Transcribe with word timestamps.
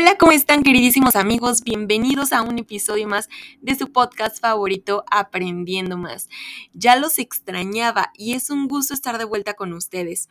Hola, 0.00 0.16
¿cómo 0.16 0.30
están 0.30 0.62
queridísimos 0.62 1.16
amigos? 1.16 1.64
Bienvenidos 1.64 2.32
a 2.32 2.42
un 2.42 2.56
episodio 2.60 3.08
más 3.08 3.28
de 3.60 3.74
su 3.74 3.90
podcast 3.90 4.40
favorito, 4.40 5.04
Aprendiendo 5.10 5.96
más. 5.96 6.28
Ya 6.72 6.94
los 6.94 7.18
extrañaba 7.18 8.12
y 8.14 8.34
es 8.34 8.48
un 8.48 8.68
gusto 8.68 8.94
estar 8.94 9.18
de 9.18 9.24
vuelta 9.24 9.54
con 9.54 9.72
ustedes. 9.72 10.28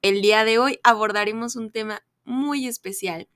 El 0.00 0.22
día 0.22 0.46
de 0.46 0.58
hoy 0.58 0.80
abordaremos 0.82 1.56
un 1.56 1.70
tema 1.70 2.02
muy 2.24 2.66
especial 2.66 3.28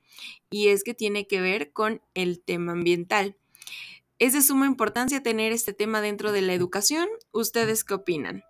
y 0.49 0.69
es 0.69 0.83
que 0.83 0.95
tiene 0.95 1.27
que 1.27 1.43
ver 1.43 1.73
con 1.73 2.01
el 2.15 2.41
tema 2.41 2.73
ambiental. 2.73 3.37
Es 4.19 4.33
de 4.33 4.41
suma 4.41 4.65
importancia 4.65 5.23
tener 5.23 5.53
este 5.53 5.75
tema 5.75 6.01
dentro 6.01 6.33
de 6.33 6.41
la 6.41 6.55
educación. 6.55 7.07
¿Ustedes 7.33 7.85
qué 7.85 7.93
opinan? 7.93 8.45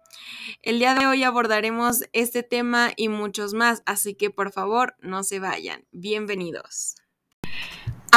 El 0.62 0.79
día 0.79 0.95
de 0.95 1.08
hoy 1.08 1.24
abordaremos 1.24 2.04
este 2.12 2.45
tema 2.45 2.93
y 2.95 3.08
muchos 3.08 3.52
más, 3.52 3.82
así 3.84 4.14
que 4.14 4.30
por 4.30 4.52
favor 4.52 4.94
no 5.00 5.24
se 5.24 5.40
vayan. 5.40 5.85
Bienvenidos. 5.90 6.94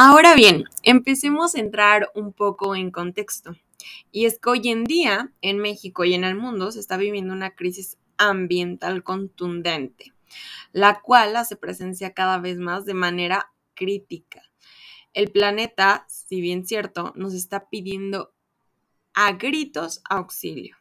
Ahora 0.01 0.33
bien, 0.33 0.63
empecemos 0.83 1.55
a 1.55 1.59
entrar 1.59 2.09
un 2.15 2.31
poco 2.31 2.73
en 2.73 2.89
contexto. 2.89 3.57
Y 4.13 4.27
es 4.27 4.39
que 4.39 4.49
hoy 4.49 4.69
en 4.69 4.85
día, 4.85 5.33
en 5.41 5.57
México 5.57 6.05
y 6.05 6.13
en 6.13 6.23
el 6.23 6.35
mundo, 6.35 6.71
se 6.71 6.79
está 6.79 6.95
viviendo 6.95 7.33
una 7.33 7.53
crisis 7.53 7.97
ambiental 8.15 9.03
contundente, 9.03 10.13
la 10.71 11.01
cual 11.01 11.35
hace 11.35 11.57
presencia 11.57 12.13
cada 12.13 12.37
vez 12.37 12.59
más 12.59 12.85
de 12.85 12.93
manera 12.93 13.51
crítica. 13.73 14.41
El 15.11 15.31
planeta, 15.31 16.05
si 16.07 16.39
bien 16.39 16.65
cierto, 16.65 17.11
nos 17.17 17.33
está 17.33 17.67
pidiendo 17.67 18.31
a 19.13 19.33
gritos 19.33 20.01
auxilio. 20.09 20.77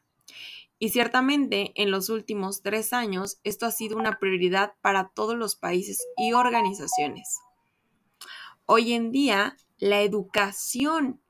Y 0.79 0.91
ciertamente 0.91 1.73
en 1.75 1.91
los 1.91 2.09
últimos 2.09 2.63
tres 2.63 2.93
años 2.93 3.41
esto 3.43 3.67
ha 3.67 3.73
sido 3.73 3.97
una 3.97 4.21
prioridad 4.21 4.75
para 4.81 5.09
todos 5.09 5.37
los 5.37 5.57
países 5.57 5.99
y 6.17 6.35
organizaciones. 6.35 7.41
Hoy 8.71 8.93
en 8.93 9.13
día, 9.13 9.57
la 9.79 10.03
educación 10.03 11.23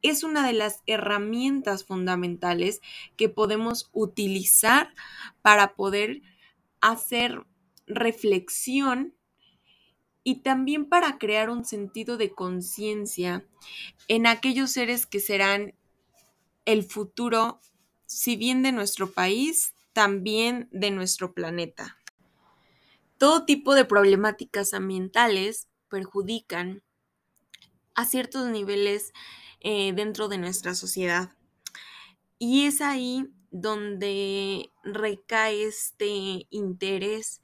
es 0.00 0.24
una 0.24 0.46
de 0.46 0.54
las 0.54 0.80
herramientas 0.86 1.84
fundamentales 1.84 2.80
que 3.18 3.28
podemos 3.28 3.90
utilizar 3.92 4.94
para 5.42 5.74
poder 5.74 6.22
hacer 6.80 7.44
reflexión 7.86 9.14
y 10.24 10.36
también 10.36 10.88
para 10.88 11.18
crear 11.18 11.50
un 11.50 11.66
sentido 11.66 12.16
de 12.16 12.32
conciencia 12.32 13.46
en 14.08 14.26
aquellos 14.26 14.70
seres 14.70 15.04
que 15.04 15.20
serán 15.20 15.74
el 16.64 16.84
futuro, 16.84 17.60
si 18.06 18.34
bien 18.36 18.62
de 18.62 18.72
nuestro 18.72 19.12
país, 19.12 19.74
también 19.92 20.70
de 20.72 20.90
nuestro 20.90 21.34
planeta. 21.34 21.98
Todo 23.18 23.44
tipo 23.44 23.74
de 23.74 23.84
problemáticas 23.84 24.72
ambientales 24.72 25.68
perjudican 25.92 26.82
a 27.94 28.06
ciertos 28.06 28.48
niveles 28.48 29.12
eh, 29.60 29.92
dentro 29.92 30.28
de 30.28 30.38
nuestra 30.38 30.74
sociedad. 30.74 31.36
Y 32.38 32.64
es 32.64 32.80
ahí 32.80 33.28
donde 33.50 34.72
recae 34.82 35.64
este 35.64 36.46
interés 36.48 37.42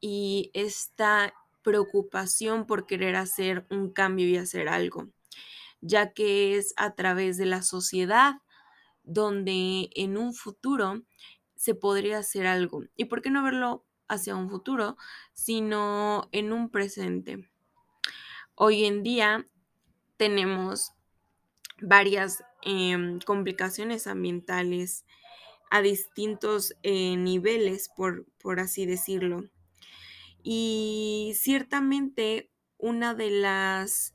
y 0.00 0.50
esta 0.54 1.34
preocupación 1.62 2.66
por 2.66 2.86
querer 2.86 3.14
hacer 3.14 3.66
un 3.68 3.92
cambio 3.92 4.26
y 4.26 4.38
hacer 4.38 4.70
algo, 4.70 5.10
ya 5.82 6.14
que 6.14 6.56
es 6.56 6.72
a 6.78 6.94
través 6.94 7.36
de 7.36 7.44
la 7.44 7.60
sociedad 7.60 8.36
donde 9.04 9.90
en 9.94 10.16
un 10.16 10.32
futuro 10.32 11.02
se 11.56 11.74
podría 11.74 12.18
hacer 12.18 12.46
algo. 12.46 12.84
¿Y 12.96 13.04
por 13.04 13.20
qué 13.20 13.28
no 13.28 13.42
verlo 13.42 13.84
hacia 14.08 14.34
un 14.34 14.48
futuro, 14.48 14.96
sino 15.34 16.30
en 16.32 16.54
un 16.54 16.70
presente? 16.70 17.51
Hoy 18.54 18.84
en 18.84 19.02
día 19.02 19.48
tenemos 20.18 20.92
varias 21.80 22.44
em, 22.62 23.18
complicaciones 23.20 24.06
ambientales 24.06 25.04
a 25.70 25.80
distintos 25.80 26.74
eh, 26.82 27.16
niveles, 27.16 27.88
por, 27.96 28.26
por 28.38 28.60
así 28.60 28.84
decirlo. 28.84 29.44
Y 30.42 31.32
ciertamente 31.34 32.50
una 32.76 33.14
de 33.14 33.30
las, 33.30 34.12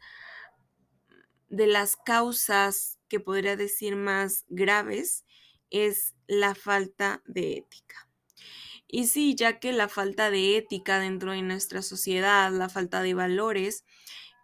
de 1.50 1.66
las 1.66 1.95
causas 1.95 3.00
que 3.07 3.19
podría 3.19 3.56
decir 3.56 3.95
más 3.95 4.45
graves 4.50 5.25
es 5.72 6.13
la 6.28 6.53
falta 6.53 7.23
de 7.25 7.57
ética. 7.57 8.07
Y 8.88 9.07
sí, 9.07 9.35
ya 9.35 9.59
que 9.59 9.73
la 9.73 9.90
falta 9.90 10.29
de 10.29 10.57
ética 10.57 11.00
dentro 11.00 11.31
de 11.31 11.41
nuestra 11.41 11.81
sociedad, 11.81 12.51
la 12.51 12.69
falta 12.69 13.01
de 13.01 13.13
valores, 13.13 13.84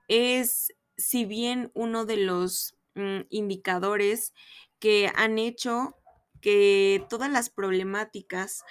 es, 0.07 0.73
si 0.97 1.25
bien 1.25 1.71
uno 1.73 2.05
de 2.05 2.17
los 2.17 2.77
mm, 2.95 3.21
indicadores 3.29 4.33
que 4.79 5.11
han 5.15 5.37
hecho 5.37 5.95
que 6.41 7.05
todas 7.09 7.31
las 7.31 7.49
problemáticas 7.49 8.63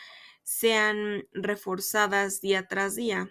sean 0.43 1.26
reforzadas 1.32 2.41
día 2.41 2.69
tras 2.69 2.94
día, 2.94 3.31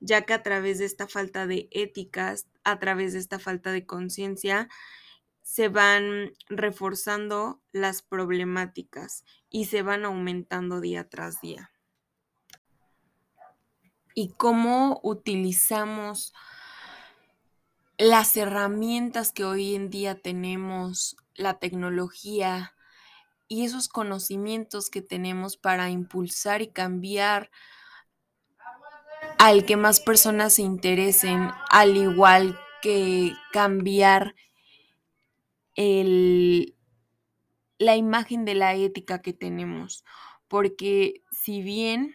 ya 0.00 0.22
que 0.22 0.34
a 0.34 0.42
través 0.42 0.78
de 0.78 0.84
esta 0.84 1.08
falta 1.08 1.46
de 1.46 1.68
éticas, 1.72 2.46
a 2.62 2.78
través 2.78 3.14
de 3.14 3.18
esta 3.18 3.38
falta 3.38 3.72
de 3.72 3.86
conciencia, 3.86 4.68
se 5.42 5.68
van 5.68 6.32
reforzando 6.48 7.60
las 7.72 8.02
problemáticas 8.02 9.24
y 9.50 9.66
se 9.66 9.82
van 9.82 10.04
aumentando 10.04 10.80
día 10.80 11.08
tras 11.08 11.40
día. 11.40 11.70
Y 14.14 14.32
cómo 14.36 15.00
utilizamos 15.02 16.32
las 17.98 18.36
herramientas 18.36 19.32
que 19.32 19.44
hoy 19.44 19.74
en 19.74 19.90
día 19.90 20.20
tenemos, 20.20 21.16
la 21.34 21.58
tecnología 21.58 22.74
y 23.48 23.64
esos 23.64 23.88
conocimientos 23.88 24.90
que 24.90 25.02
tenemos 25.02 25.56
para 25.56 25.90
impulsar 25.90 26.62
y 26.62 26.68
cambiar 26.68 27.50
al 29.38 29.64
que 29.64 29.76
más 29.76 30.00
personas 30.00 30.54
se 30.54 30.62
interesen, 30.62 31.50
al 31.70 31.96
igual 31.96 32.58
que 32.82 33.32
cambiar 33.52 34.34
el, 35.74 36.76
la 37.78 37.96
imagen 37.96 38.44
de 38.44 38.54
la 38.54 38.74
ética 38.74 39.22
que 39.22 39.32
tenemos. 39.32 40.04
Porque 40.48 41.22
si 41.30 41.62
bien 41.62 42.14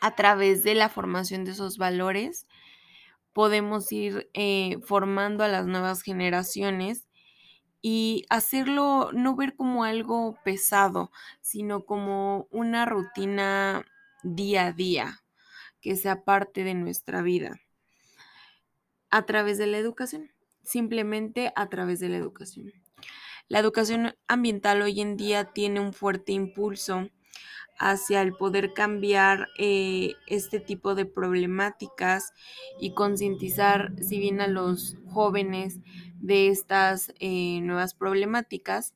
a 0.00 0.14
través 0.14 0.62
de 0.64 0.74
la 0.74 0.88
formación 0.88 1.44
de 1.44 1.52
esos 1.52 1.78
valores, 1.78 2.46
podemos 3.36 3.92
ir 3.92 4.30
eh, 4.32 4.78
formando 4.82 5.44
a 5.44 5.48
las 5.48 5.66
nuevas 5.66 6.00
generaciones 6.00 7.06
y 7.82 8.24
hacerlo 8.30 9.10
no 9.12 9.36
ver 9.36 9.54
como 9.56 9.84
algo 9.84 10.38
pesado, 10.42 11.12
sino 11.42 11.84
como 11.84 12.48
una 12.50 12.86
rutina 12.86 13.84
día 14.22 14.68
a 14.68 14.72
día 14.72 15.20
que 15.82 15.96
sea 15.96 16.24
parte 16.24 16.64
de 16.64 16.72
nuestra 16.72 17.20
vida 17.20 17.60
a 19.10 19.26
través 19.26 19.58
de 19.58 19.66
la 19.66 19.76
educación, 19.76 20.32
simplemente 20.62 21.52
a 21.56 21.68
través 21.68 22.00
de 22.00 22.08
la 22.08 22.16
educación. 22.16 22.72
La 23.48 23.58
educación 23.58 24.16
ambiental 24.28 24.80
hoy 24.80 25.02
en 25.02 25.18
día 25.18 25.52
tiene 25.52 25.80
un 25.80 25.92
fuerte 25.92 26.32
impulso 26.32 27.10
hacia 27.78 28.22
el 28.22 28.32
poder 28.34 28.72
cambiar 28.72 29.48
eh, 29.58 30.14
este 30.26 30.60
tipo 30.60 30.94
de 30.94 31.04
problemáticas 31.06 32.32
y 32.80 32.92
concientizar, 32.94 33.92
si 34.02 34.18
bien 34.18 34.40
a 34.40 34.46
los 34.46 34.96
jóvenes 35.08 35.80
de 36.14 36.48
estas 36.48 37.12
eh, 37.18 37.60
nuevas 37.62 37.94
problemáticas. 37.94 38.94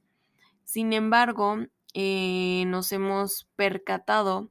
Sin 0.64 0.92
embargo, 0.92 1.66
eh, 1.94 2.64
nos 2.66 2.92
hemos 2.92 3.48
percatado 3.56 4.50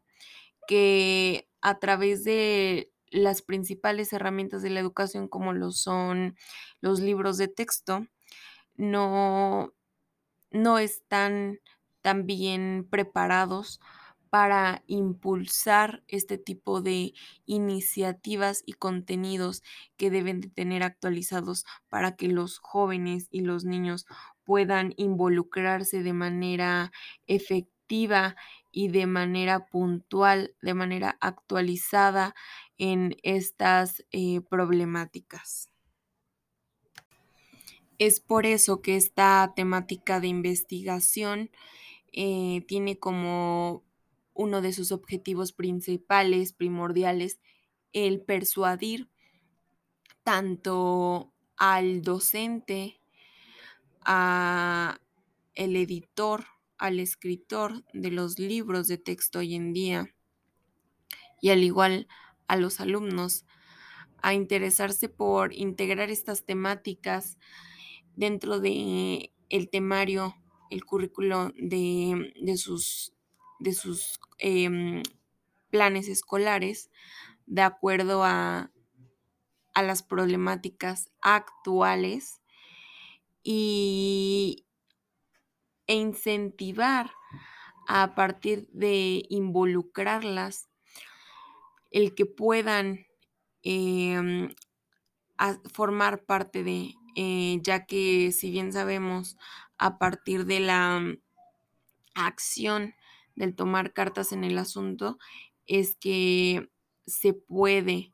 que 0.68 1.47
a 1.62 1.79
través 1.79 2.24
de 2.24 2.92
las 3.12 3.42
principales 3.42 4.13
herramientas 4.13 4.62
de 4.62 4.69
la 4.69 4.80
educación, 4.80 5.27
como 5.27 5.53
lo 5.53 5.71
son 5.71 6.36
los 6.81 7.00
libros 7.00 7.38
de 7.38 7.48
texto, 7.48 8.06
no, 8.75 9.74
no 10.51 10.80
están 10.80 11.59
tan 12.01 12.25
bien 12.25 12.88
preparados 12.89 13.81
para 14.29 14.83
impulsar 14.87 16.03
este 16.07 16.37
tipo 16.37 16.81
de 16.81 17.13
iniciativas 17.45 18.63
y 18.65 18.73
contenidos 18.73 19.63
que 19.97 20.09
deben 20.11 20.41
de 20.41 20.49
tener 20.49 20.83
actualizados 20.83 21.65
para 21.89 22.15
que 22.15 22.27
los 22.27 22.59
jóvenes 22.59 23.27
y 23.31 23.41
los 23.41 23.65
niños 23.65 24.05
puedan 24.43 24.93
involucrarse 24.97 26.03
de 26.03 26.13
manera 26.13 26.91
efectiva 27.27 28.35
y 28.71 28.89
de 28.89 29.07
manera 29.07 29.65
puntual, 29.67 30.55
de 30.61 30.73
manera 30.73 31.17
actualizada 31.21 32.35
en 32.77 33.15
estas 33.23 34.05
eh, 34.11 34.41
problemáticas. 34.41 35.69
Es 37.97 38.21
por 38.21 38.45
eso 38.45 38.81
que 38.81 38.95
esta 38.95 39.53
temática 39.55 40.19
de 40.19 40.27
investigación 40.27 41.51
eh, 42.13 42.63
tiene 42.67 42.97
como 42.97 43.83
uno 44.39 44.62
de 44.62 44.71
sus 44.71 44.94
objetivos 44.94 45.51
principales, 45.51 46.53
primordiales, 46.53 47.41
el 47.91 48.21
persuadir 48.21 49.09
tanto 50.24 51.33
al 51.57 52.03
docente, 52.03 53.01
a 54.06 55.01
el 55.56 55.75
editor, 55.75 56.45
al 56.77 57.01
escritor 57.01 57.83
de 57.91 58.12
los 58.12 58.39
libros 58.39 58.88
de 58.88 58.97
texto 58.97 59.39
hoy 59.39 59.56
en 59.56 59.74
día 59.74 60.15
y 61.41 61.50
al 61.50 61.62
igual 61.62 62.07
a 62.47 62.56
los 62.56 62.80
alumnos 62.80 63.45
a 64.21 64.33
interesarse 64.33 65.09
por 65.09 65.53
integrar 65.53 66.09
estas 66.12 66.45
temáticas 66.45 67.38
dentro 68.15 68.62
de 68.62 69.33
el 69.50 69.69
temario, 69.69 70.33
el 70.69 70.86
currículo 70.86 71.51
de, 71.57 72.31
de 72.41 72.56
sus, 72.56 73.13
de 73.59 73.73
sus 73.73 74.19
em, 74.38 75.03
planes 75.69 76.07
escolares 76.07 76.89
de 77.45 77.61
acuerdo 77.61 78.23
a, 78.23 78.71
a 79.73 79.83
las 79.83 80.03
problemáticas 80.03 81.11
actuales 81.21 82.41
y, 83.44 84.65
e 85.88 85.95
incentivar 85.95 87.11
a 87.88 88.13
partir 88.13 88.67
de 88.71 89.25
involucrarlas 89.29 90.69
el 91.89 92.13
que 92.13 92.27
puedan 92.27 93.07
em, 93.63 94.53
formar 95.73 96.25
parte 96.25 96.63
de, 96.63 96.94
eh, 97.15 97.59
ya 97.63 97.85
que 97.85 98.31
si 98.31 98.51
bien 98.51 98.71
sabemos 98.71 99.38
a 99.77 99.97
partir 99.97 100.45
de 100.45 100.59
la 100.59 101.01
acción 102.13 102.94
del 103.39 103.56
tomar 103.56 103.94
cartas 103.94 104.33
en 104.33 104.44
el 104.44 104.57
asunto, 104.57 105.18
es 105.65 105.95
que 105.95 106.69
se 107.07 107.33
puede 107.33 108.13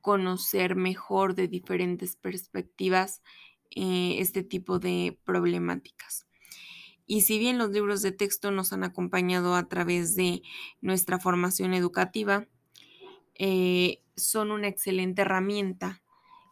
conocer 0.00 0.74
mejor 0.74 1.34
de 1.34 1.46
diferentes 1.46 2.16
perspectivas 2.16 3.22
eh, 3.70 4.16
este 4.18 4.42
tipo 4.42 4.80
de 4.80 5.18
problemáticas. 5.24 6.26
Y 7.06 7.22
si 7.22 7.38
bien 7.38 7.58
los 7.58 7.70
libros 7.70 8.02
de 8.02 8.12
texto 8.12 8.50
nos 8.50 8.72
han 8.72 8.82
acompañado 8.82 9.54
a 9.54 9.68
través 9.68 10.16
de 10.16 10.42
nuestra 10.80 11.20
formación 11.20 11.72
educativa, 11.72 12.46
eh, 13.34 14.02
son 14.16 14.50
una 14.50 14.66
excelente 14.66 15.22
herramienta 15.22 16.02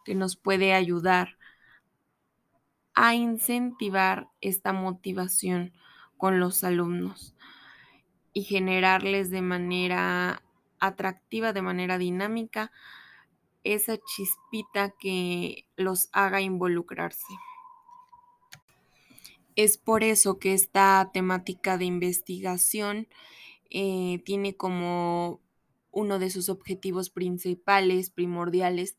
que 0.05 0.15
nos 0.15 0.37
puede 0.37 0.73
ayudar 0.73 1.37
a 2.93 3.13
incentivar 3.13 4.29
esta 4.39 4.71
motivación 4.71 5.73
con 6.17 6.39
los 6.39 6.63
alumnos 6.63 7.35
y 8.33 8.43
generarles 8.43 9.29
de 9.31 9.41
manera 9.41 10.43
atractiva, 10.79 11.53
de 11.53 11.61
manera 11.61 11.97
dinámica, 11.97 12.71
esa 13.63 13.97
chispita 13.97 14.91
que 14.99 15.65
los 15.75 16.09
haga 16.11 16.41
involucrarse. 16.41 17.33
Es 19.55 19.77
por 19.77 20.03
eso 20.03 20.39
que 20.39 20.53
esta 20.53 21.09
temática 21.13 21.77
de 21.77 21.85
investigación 21.85 23.07
eh, 23.69 24.21
tiene 24.23 24.55
como 24.55 25.41
uno 25.91 26.19
de 26.19 26.29
sus 26.29 26.49
objetivos 26.49 27.09
principales, 27.09 28.09
primordiales, 28.09 28.97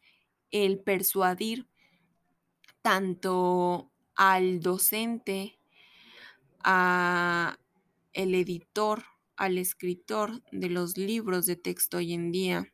el 0.50 0.80
persuadir 0.80 1.66
tanto 2.82 3.90
al 4.14 4.60
docente, 4.60 5.58
a 6.62 7.58
el 8.12 8.34
editor, 8.34 9.04
al 9.40 9.56
escritor 9.56 10.42
de 10.52 10.68
los 10.68 10.98
libros 10.98 11.46
de 11.46 11.56
texto 11.56 11.96
hoy 11.96 12.12
en 12.12 12.30
día 12.30 12.70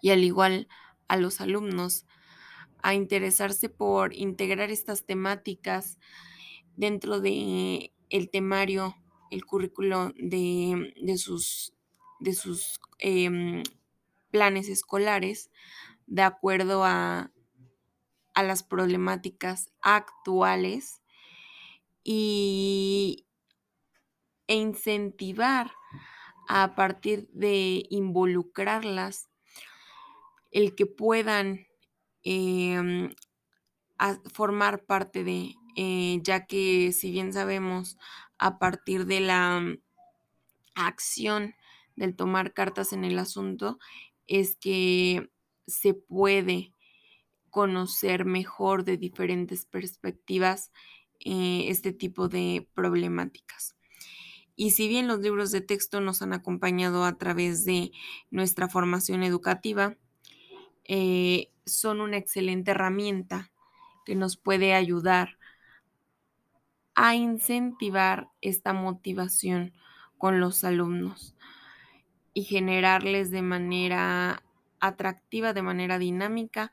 y 0.00 0.10
al 0.10 0.22
igual 0.22 0.68
a 1.08 1.16
los 1.16 1.40
alumnos 1.40 2.06
a 2.80 2.94
interesarse 2.94 3.68
por 3.68 4.14
integrar 4.14 4.70
estas 4.70 5.04
temáticas 5.04 5.98
dentro 6.76 7.20
de 7.20 7.92
el 8.08 8.30
temario, 8.30 8.94
el 9.32 9.44
currículo 9.44 10.12
de, 10.14 10.92
sus, 11.18 11.74
de 12.20 12.34
sus 12.34 12.78
em, 13.00 13.64
planes 14.30 14.68
escolares 14.68 15.50
de 16.06 16.22
acuerdo 16.22 16.84
a, 16.84 17.32
a 18.32 18.42
las 18.44 18.62
problemáticas 18.62 19.72
actuales 19.80 21.02
y, 22.04 23.26
e 24.46 24.54
incentivar 24.54 25.72
a 26.48 26.74
partir 26.74 27.28
de 27.32 27.86
involucrarlas 27.90 29.28
el 30.50 30.74
que 30.74 30.86
puedan 30.86 31.66
em, 32.22 33.10
formar 34.32 34.84
parte 34.84 35.24
de, 35.24 35.54
eh, 35.76 36.20
ya 36.22 36.46
que 36.46 36.92
si 36.92 37.10
bien 37.10 37.32
sabemos 37.32 37.98
a 38.38 38.58
partir 38.58 39.06
de 39.06 39.20
la 39.20 39.60
mm, 39.60 39.78
acción 40.74 41.54
del 41.96 42.16
tomar 42.16 42.52
cartas 42.52 42.92
en 42.92 43.04
el 43.04 43.18
asunto, 43.18 43.78
es 44.26 44.56
que 44.56 45.30
se 45.66 45.94
puede 45.94 46.74
conocer 47.50 48.24
mejor 48.24 48.84
de 48.84 48.96
diferentes 48.96 49.66
perspectivas 49.66 50.72
eh, 51.20 51.66
este 51.68 51.92
tipo 51.92 52.28
de 52.28 52.68
problemáticas. 52.74 53.76
Y 54.56 54.72
si 54.72 54.88
bien 54.88 55.08
los 55.08 55.20
libros 55.20 55.50
de 55.50 55.60
texto 55.60 56.00
nos 56.00 56.22
han 56.22 56.32
acompañado 56.32 57.04
a 57.04 57.16
través 57.16 57.64
de 57.64 57.92
nuestra 58.30 58.68
formación 58.68 59.22
educativa, 59.22 59.96
eh, 60.84 61.50
son 61.64 62.00
una 62.00 62.16
excelente 62.16 62.72
herramienta 62.72 63.50
que 64.04 64.14
nos 64.14 64.36
puede 64.36 64.74
ayudar 64.74 65.38
a 66.94 67.14
incentivar 67.14 68.28
esta 68.40 68.72
motivación 68.72 69.72
con 70.18 70.40
los 70.40 70.64
alumnos 70.64 71.34
y 72.34 72.44
generarles 72.44 73.30
de 73.30 73.42
manera 73.42 74.42
atractiva, 74.80 75.52
de 75.52 75.62
manera 75.62 75.98
dinámica, 75.98 76.72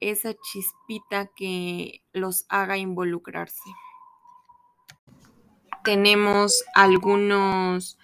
esa 0.00 0.34
chispita 0.34 1.30
que 1.34 2.02
los 2.12 2.46
haga 2.48 2.78
involucrarse. 2.78 3.70
Tenemos 5.88 6.64
algunos 6.74 7.96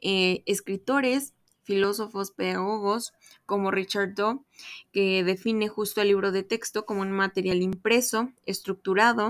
eh, 0.00 0.42
escritores, 0.46 1.32
filósofos, 1.62 2.32
pedagogos, 2.32 3.12
como 3.46 3.70
Richard 3.70 4.16
Doe, 4.16 4.40
que 4.90 5.22
define 5.22 5.68
justo 5.68 6.00
el 6.00 6.08
libro 6.08 6.32
de 6.32 6.42
texto 6.42 6.86
como 6.86 7.02
un 7.02 7.12
material 7.12 7.62
impreso, 7.62 8.32
estructurado, 8.46 9.28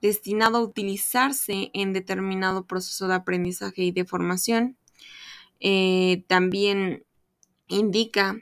destinado 0.00 0.58
a 0.58 0.62
utilizarse 0.62 1.72
en 1.74 1.92
determinado 1.92 2.64
proceso 2.64 3.08
de 3.08 3.14
aprendizaje 3.14 3.82
y 3.82 3.90
de 3.90 4.04
formación. 4.04 4.76
Eh, 5.58 6.22
también 6.28 7.04
indica 7.66 8.36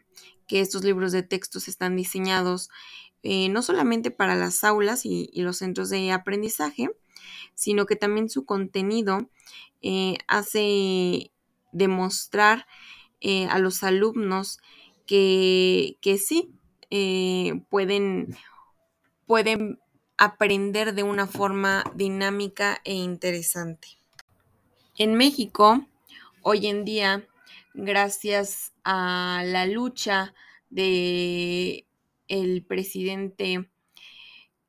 que 0.47 0.61
estos 0.61 0.85
libros 0.85 1.11
de 1.13 1.23
textos 1.23 1.69
están 1.69 1.97
diseñados 1.97 2.69
eh, 3.23 3.49
no 3.49 3.63
solamente 3.63 4.11
para 4.11 4.35
las 4.35 4.63
aulas 4.63 5.07
y, 5.07 5.31
los 5.37 5.57
centros 5.57 5.89
de 5.89 6.13
aprendizaje, 6.13 6.91
sino 7.55 7.87
que 7.87 7.97
también 7.97 8.29
su 8.29 8.45
contenido 8.45 9.31
eh, 9.83 10.19
hace 10.29 11.31
demostrar 11.73 12.67
eh, 13.21 13.47
a 13.47 13.59
los 13.59 13.83
alumnos 13.83 14.59
que, 15.07 15.97
que 16.01 16.19
sí 16.19 16.51
pueden, 17.71 18.37
pueden 19.27 19.81
aprender 20.17 20.95
de 20.95 21.03
una 21.03 21.27
forma 21.27 21.85
dinámica 21.95 22.81
e 22.85 22.95
interesante. 22.95 23.89
En 24.97 25.15
México, 25.15 25.85
hoy 26.43 26.69
en 26.69 26.85
día, 26.85 27.27
gracias 27.75 28.73
a 28.85 29.43
la 29.45 29.67
lucha 29.67 30.35
de 30.71 31.87
el 32.29 32.65
presidente 32.65 33.69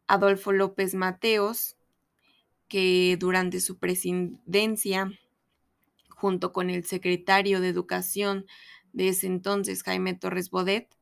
Adolfo 0.07 0.51
López 0.51 0.95
Mateos, 0.95 1.74
que 2.67 3.17
durante 3.19 3.59
su 3.59 3.77
presidencia, 3.77 5.11
junto 6.09 6.53
con 6.53 6.69
el 6.69 6.85
secretario 6.85 7.61
de 7.61 7.69
Educación 7.69 8.45
de 8.93 9.09
ese 9.09 9.27
entonces, 9.27 9.83
Jaime 9.83 10.13
Torres 10.13 10.49
Bodet, 10.49 10.95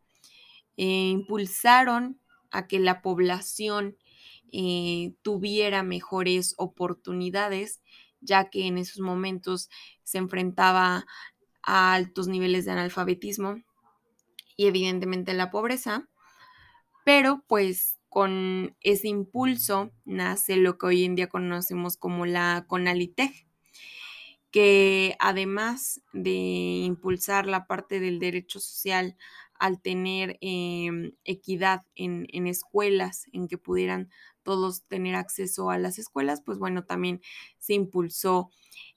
eh, 0.77 1.09
impulsaron 1.09 2.19
a 2.51 2.67
que 2.67 2.79
la 2.79 3.01
población 3.01 3.97
eh, 4.51 5.13
tuviera 5.21 5.83
mejores 5.83 6.53
oportunidades, 6.57 7.81
ya 8.21 8.49
que 8.49 8.67
en 8.67 8.77
esos 8.77 8.99
momentos 8.99 9.69
se 10.03 10.17
enfrentaba 10.17 11.05
a 11.63 11.93
altos 11.93 12.27
niveles 12.27 12.65
de 12.65 12.71
analfabetismo 12.71 13.63
y 14.55 14.67
evidentemente 14.67 15.33
la 15.33 15.49
pobreza, 15.49 16.07
pero 17.03 17.43
pues 17.47 17.99
con 18.13 18.77
ese 18.81 19.07
impulso 19.07 19.91
nace 20.05 20.55
lo 20.55 20.77
que 20.77 20.85
hoy 20.85 21.03
en 21.03 21.15
día 21.15 21.29
conocemos 21.29 21.97
como 21.97 22.27
la 22.27 22.63
CONALITEG, 22.67 23.47
que 24.51 25.15
además 25.17 26.03
de 26.13 26.29
impulsar 26.29 27.47
la 27.47 27.65
parte 27.65 27.99
del 27.99 28.19
derecho 28.19 28.59
social 28.59 29.17
al 29.55 29.81
tener 29.81 30.37
em, 30.41 31.13
equidad 31.23 31.87
en, 31.95 32.27
en, 32.31 32.45
escuelas, 32.45 33.25
en 33.33 33.47
que 33.47 33.57
pudieran 33.57 34.11
todos 34.43 34.83
tener 34.83 35.15
acceso 35.15 35.71
a 35.71 35.79
las 35.79 35.97
escuelas, 35.97 36.43
pues 36.45 36.59
bueno, 36.59 36.85
también 36.85 37.19
se 37.57 37.73
impulsó 37.73 38.51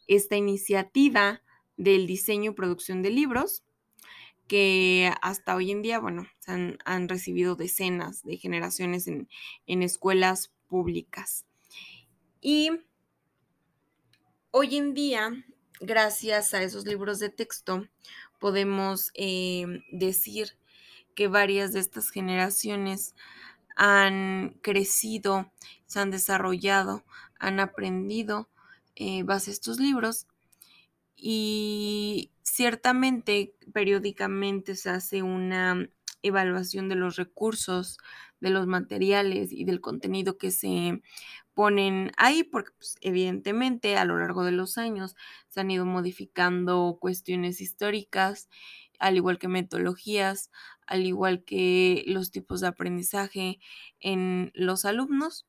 esta 0.08 0.36
iniciativa 0.36 1.42
del 1.78 2.06
diseño 2.06 2.50
y 2.50 2.54
producción 2.54 3.00
de 3.00 3.08
libros 3.08 3.64
que 4.48 5.12
hasta 5.22 5.56
hoy 5.56 5.70
en 5.70 5.82
día, 5.82 5.98
bueno, 5.98 6.26
han, 6.46 7.08
recibido 7.08 7.56
decenas 7.56 8.22
de 8.22 8.36
generaciones 8.36 9.06
en, 9.08 9.28
en 9.66 9.82
escuelas 9.82 10.52
públicas. 10.68 11.44
Y 12.40 12.70
hoy 14.50 14.76
en 14.76 14.94
día, 14.94 15.44
gracias 15.80 16.54
a 16.54 16.62
esos 16.62 16.86
libros 16.86 17.18
de 17.18 17.28
texto, 17.28 17.88
podemos 18.38 19.10
eh, 19.14 19.82
decir 19.90 20.56
que 21.14 21.28
varias 21.28 21.72
de 21.72 21.80
estas 21.80 22.10
generaciones 22.10 23.14
han 23.74 24.58
crecido, 24.62 25.50
se 25.86 26.00
han 26.00 26.10
desarrollado, 26.10 27.04
han 27.38 27.60
aprendido 27.60 28.48
eh, 28.94 29.22
base 29.22 29.50
a 29.50 29.54
estos 29.54 29.78
libros 29.78 30.26
y 31.16 32.30
ciertamente 32.56 33.54
periódicamente 33.74 34.76
se 34.76 34.88
hace 34.88 35.22
una 35.22 35.90
evaluación 36.22 36.88
de 36.88 36.94
los 36.94 37.16
recursos, 37.16 37.98
de 38.40 38.48
los 38.48 38.66
materiales 38.66 39.52
y 39.52 39.64
del 39.64 39.82
contenido 39.82 40.38
que 40.38 40.50
se 40.50 41.02
ponen 41.52 42.12
ahí, 42.16 42.44
porque 42.44 42.70
pues, 42.78 42.96
evidentemente 43.02 43.98
a 43.98 44.06
lo 44.06 44.18
largo 44.18 44.42
de 44.42 44.52
los 44.52 44.78
años 44.78 45.16
se 45.48 45.60
han 45.60 45.70
ido 45.70 45.84
modificando 45.84 46.96
cuestiones 46.98 47.60
históricas, 47.60 48.48
al 48.98 49.16
igual 49.16 49.38
que 49.38 49.48
metodologías, 49.48 50.50
al 50.86 51.04
igual 51.04 51.44
que 51.44 52.04
los 52.06 52.30
tipos 52.30 52.62
de 52.62 52.68
aprendizaje 52.68 53.60
en 54.00 54.50
los 54.54 54.86
alumnos. 54.86 55.46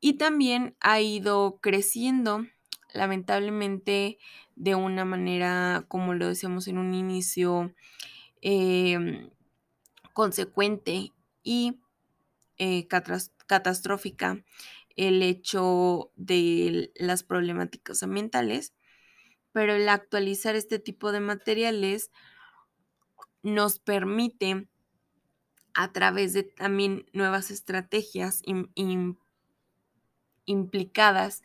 Y 0.00 0.14
también 0.14 0.76
ha 0.80 1.00
ido 1.02 1.58
creciendo, 1.60 2.46
lamentablemente, 2.96 4.18
de 4.56 4.74
una 4.74 5.04
manera, 5.04 5.84
como 5.88 6.14
lo 6.14 6.28
decíamos 6.28 6.68
en 6.68 6.78
un 6.78 6.94
inicio, 6.94 7.74
em, 8.42 9.30
consecuente 10.14 11.12
y 11.42 11.80
eh, 12.58 12.88
catastrófica 12.88 14.44
el 14.96 15.22
hecho 15.22 16.12
de 16.16 16.92
las 16.96 17.22
problemáticas 17.22 18.02
ambientales, 18.02 18.74
pero 19.52 19.74
el 19.74 19.88
actualizar 19.88 20.56
este 20.56 20.78
tipo 20.78 21.12
de 21.12 21.20
materiales 21.20 22.10
nos 23.42 23.78
permite 23.78 24.68
a 25.74 25.92
través 25.92 26.32
de 26.32 26.42
también 26.42 27.06
nuevas 27.12 27.50
estrategias 27.50 28.42
implicadas 30.46 31.42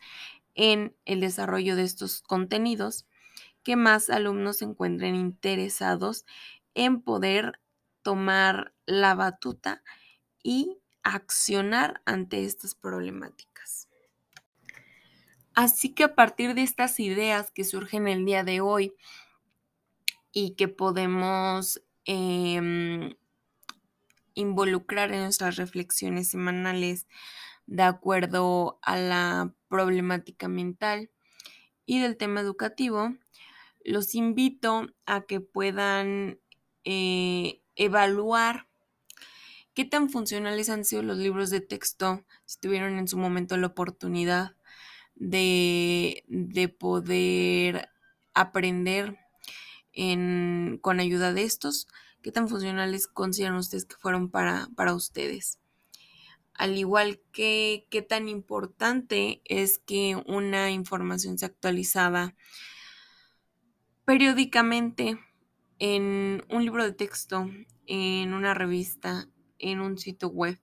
en 0.54 0.96
el 1.04 1.20
desarrollo 1.20 1.76
de 1.76 1.84
estos 1.84 2.22
contenidos, 2.22 3.06
que 3.62 3.76
más 3.76 4.10
alumnos 4.10 4.58
se 4.58 4.64
encuentren 4.64 5.14
interesados 5.14 6.24
en 6.74 7.00
poder 7.02 7.60
tomar 8.02 8.74
la 8.86 9.14
batuta 9.14 9.82
y 10.42 10.78
accionar 11.02 12.02
ante 12.04 12.44
estas 12.44 12.74
problemáticas. 12.74 13.88
Así 15.54 15.90
que 15.90 16.04
a 16.04 16.14
partir 16.14 16.54
de 16.54 16.62
estas 16.62 16.98
ideas 16.98 17.50
que 17.50 17.64
surgen 17.64 18.08
el 18.08 18.24
día 18.24 18.42
de 18.42 18.60
hoy 18.60 18.94
y 20.32 20.54
que 20.54 20.68
podemos 20.68 21.82
em, 22.06 23.14
involucrar 24.34 25.12
en 25.12 25.20
nuestras 25.20 25.56
reflexiones 25.56 26.28
semanales 26.28 27.06
de 27.66 27.82
acuerdo 27.82 28.78
a 28.82 28.96
la 28.96 29.54
problemática 29.72 30.48
mental 30.48 31.10
y 31.86 31.98
del 31.98 32.18
tema 32.18 32.42
educativo, 32.42 33.16
los 33.82 34.14
invito 34.14 34.86
a 35.06 35.22
que 35.22 35.40
puedan 35.40 36.38
eh, 36.84 37.62
evaluar 37.74 38.68
qué 39.72 39.86
tan 39.86 40.10
funcionales 40.10 40.68
han 40.68 40.84
sido 40.84 41.02
los 41.02 41.16
libros 41.16 41.48
de 41.48 41.62
texto, 41.62 42.22
si 42.44 42.60
tuvieron 42.60 42.98
en 42.98 43.08
su 43.08 43.16
momento 43.16 43.56
la 43.56 43.68
oportunidad 43.68 44.56
de, 45.14 46.22
poder 46.78 47.88
aprender 48.34 49.16
con 50.82 51.00
ayuda 51.00 51.32
de 51.32 51.44
estos, 51.44 51.88
qué 52.20 52.30
tan 52.30 52.46
funcionales 52.46 53.06
consideran 53.06 53.56
ustedes 53.56 53.86
que 53.86 53.96
fueron 53.96 54.30
para, 54.30 54.68
para 54.76 54.92
ustedes. 54.92 55.61
Al 56.62 56.78
igual 56.78 57.20
que 57.32 57.88
qué 57.90 58.02
tan 58.02 58.28
importante 58.28 59.42
es 59.46 59.80
que 59.80 60.14
una 60.28 60.70
información 60.70 61.36
sea 61.36 61.48
actualizada 61.48 62.36
periódicamente 64.04 65.18
en 65.80 66.44
un 66.48 66.64
libro 66.64 66.84
de 66.84 66.92
texto, 66.92 67.50
en 67.88 68.32
una 68.32 68.54
revista, 68.54 69.28
en 69.58 69.80
un 69.80 69.98
sitio 69.98 70.28
web 70.28 70.60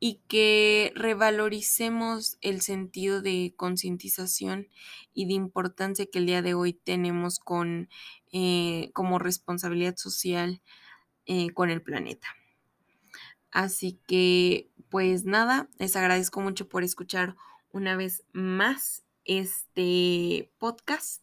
y 0.00 0.22
que 0.28 0.92
revaloricemos 0.94 2.38
el 2.40 2.62
sentido 2.62 3.20
de 3.20 3.52
concientización 3.54 4.68
y 5.12 5.26
de 5.26 5.34
importancia 5.34 6.06
que 6.10 6.20
el 6.20 6.24
día 6.26 6.40
de 6.40 6.54
hoy 6.54 6.72
tenemos 6.72 7.38
con, 7.38 7.90
eh, 8.32 8.92
como 8.94 9.18
responsabilidad 9.18 9.96
social 9.98 10.62
eh, 11.26 11.50
con 11.50 11.68
el 11.68 11.82
planeta. 11.82 12.28
Así 13.50 14.00
que, 14.06 14.70
pues 14.88 15.24
nada, 15.24 15.68
les 15.78 15.96
agradezco 15.96 16.40
mucho 16.40 16.68
por 16.68 16.84
escuchar 16.84 17.36
una 17.70 17.96
vez 17.96 18.24
más 18.32 19.04
este 19.24 20.50
podcast. 20.58 21.22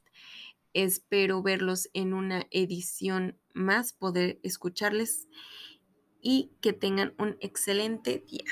Espero 0.73 1.41
verlos 1.41 1.89
en 1.93 2.13
una 2.13 2.47
edición 2.51 3.37
más, 3.53 3.93
poder 3.93 4.39
escucharles 4.43 5.27
y 6.21 6.51
que 6.61 6.73
tengan 6.73 7.13
un 7.17 7.37
excelente 7.39 8.23
día. 8.27 8.51